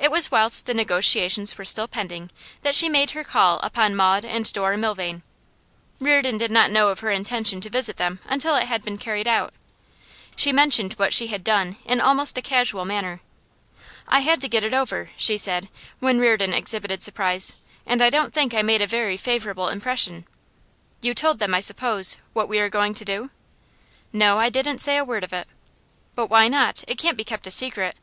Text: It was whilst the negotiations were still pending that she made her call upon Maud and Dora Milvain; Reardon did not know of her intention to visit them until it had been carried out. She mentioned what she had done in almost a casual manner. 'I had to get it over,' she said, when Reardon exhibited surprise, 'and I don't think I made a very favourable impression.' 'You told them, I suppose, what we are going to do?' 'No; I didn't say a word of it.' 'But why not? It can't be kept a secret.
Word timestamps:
It 0.00 0.10
was 0.10 0.32
whilst 0.32 0.66
the 0.66 0.74
negotiations 0.74 1.56
were 1.56 1.64
still 1.64 1.86
pending 1.86 2.30
that 2.62 2.74
she 2.74 2.88
made 2.88 3.12
her 3.12 3.22
call 3.22 3.60
upon 3.60 3.94
Maud 3.94 4.24
and 4.24 4.52
Dora 4.52 4.76
Milvain; 4.76 5.22
Reardon 6.00 6.36
did 6.38 6.50
not 6.50 6.72
know 6.72 6.88
of 6.88 6.98
her 6.98 7.12
intention 7.12 7.60
to 7.60 7.70
visit 7.70 7.96
them 7.96 8.18
until 8.26 8.56
it 8.56 8.64
had 8.64 8.82
been 8.82 8.98
carried 8.98 9.28
out. 9.28 9.54
She 10.34 10.50
mentioned 10.52 10.94
what 10.94 11.14
she 11.14 11.28
had 11.28 11.44
done 11.44 11.76
in 11.84 12.00
almost 12.00 12.36
a 12.36 12.42
casual 12.42 12.84
manner. 12.84 13.20
'I 14.08 14.18
had 14.18 14.40
to 14.40 14.48
get 14.48 14.64
it 14.64 14.74
over,' 14.74 15.10
she 15.16 15.38
said, 15.38 15.68
when 16.00 16.18
Reardon 16.18 16.52
exhibited 16.52 17.00
surprise, 17.00 17.52
'and 17.86 18.02
I 18.02 18.10
don't 18.10 18.34
think 18.34 18.52
I 18.52 18.62
made 18.62 18.82
a 18.82 18.88
very 18.88 19.16
favourable 19.16 19.68
impression.' 19.68 20.26
'You 21.00 21.14
told 21.14 21.38
them, 21.38 21.54
I 21.54 21.60
suppose, 21.60 22.18
what 22.32 22.48
we 22.48 22.58
are 22.58 22.68
going 22.68 22.92
to 22.94 23.04
do?' 23.04 23.30
'No; 24.12 24.36
I 24.40 24.48
didn't 24.50 24.80
say 24.80 24.96
a 24.96 25.04
word 25.04 25.22
of 25.22 25.32
it.' 25.32 25.46
'But 26.16 26.26
why 26.26 26.48
not? 26.48 26.82
It 26.88 26.98
can't 26.98 27.16
be 27.16 27.22
kept 27.22 27.46
a 27.46 27.52
secret. 27.52 27.96